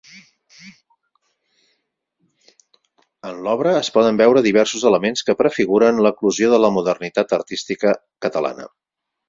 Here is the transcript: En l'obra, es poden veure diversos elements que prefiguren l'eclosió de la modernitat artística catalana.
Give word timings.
En 3.33 3.43
l'obra, 3.47 3.75
es 3.81 3.93
poden 3.97 4.19
veure 4.23 4.45
diversos 4.47 4.87
elements 4.93 5.27
que 5.29 5.37
prefiguren 5.43 6.03
l'eclosió 6.07 6.53
de 6.55 6.63
la 6.65 6.73
modernitat 6.79 7.37
artística 7.41 7.97
catalana. 8.29 8.71